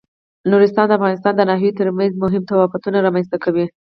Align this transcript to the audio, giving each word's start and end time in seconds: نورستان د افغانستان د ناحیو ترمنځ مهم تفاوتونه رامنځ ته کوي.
نورستان 0.51 0.85
د 0.87 0.91
افغانستان 0.97 1.33
د 1.35 1.41
ناحیو 1.49 1.77
ترمنځ 1.79 2.11
مهم 2.23 2.43
تفاوتونه 2.49 2.97
رامنځ 3.05 3.27
ته 3.31 3.37
کوي. 3.43 3.65